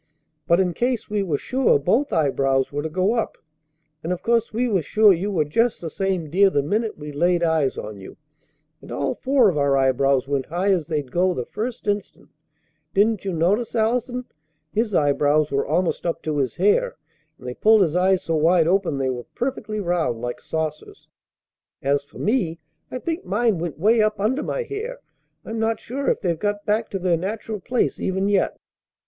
But 0.47 0.59
in 0.59 0.73
case 0.73 1.11
we 1.11 1.21
were 1.21 1.37
sure 1.37 1.77
both 1.77 2.11
eyebrows 2.11 2.71
were 2.71 2.81
to 2.81 2.89
go 2.89 3.13
up. 3.13 3.37
And 4.03 4.11
of 4.11 4.23
course 4.23 4.51
we 4.51 4.67
were 4.67 4.81
sure 4.81 5.13
you 5.13 5.31
were 5.31 5.45
just 5.45 5.79
the 5.79 5.91
same 5.91 6.31
dear 6.31 6.49
the 6.49 6.63
minute 6.63 6.97
we 6.97 7.11
laid 7.11 7.43
eyes 7.43 7.77
on 7.77 7.99
you, 7.99 8.17
and 8.81 8.91
all 8.91 9.13
four 9.13 9.47
of 9.47 9.59
our 9.59 9.77
eyebrows 9.77 10.27
went 10.27 10.47
high 10.47 10.71
as 10.71 10.87
they'd 10.87 11.11
go 11.11 11.35
the 11.35 11.45
first 11.45 11.85
instant. 11.87 12.29
Didn't 12.95 13.25
you 13.25 13.31
notice 13.31 13.75
Allison? 13.75 14.25
His 14.71 14.95
eyebrows 14.95 15.51
were 15.51 15.67
almost 15.67 16.03
up 16.07 16.23
to 16.23 16.37
his 16.39 16.55
hair, 16.55 16.95
and 17.37 17.47
they 17.47 17.53
pulled 17.53 17.83
his 17.83 17.95
eyes 17.95 18.23
so 18.23 18.35
wide 18.35 18.65
open 18.67 18.97
they 18.97 19.11
were 19.11 19.27
perfectly 19.35 19.79
round 19.79 20.19
like 20.19 20.41
saucers. 20.41 21.09
As 21.83 22.01
for 22.03 22.17
me 22.17 22.57
I 22.89 22.97
think 22.97 23.23
mine 23.23 23.59
went 23.59 23.77
way 23.77 24.01
up 24.01 24.19
under 24.19 24.41
my 24.41 24.63
hair. 24.63 24.97
I'm 25.45 25.59
not 25.59 25.79
sure 25.79 26.09
if 26.09 26.21
they've 26.21 26.39
got 26.39 26.65
back 26.65 26.89
to 26.89 26.97
their 26.97 27.17
natural 27.17 27.59
place 27.59 27.99
even 27.99 28.29
yet!" 28.29 28.57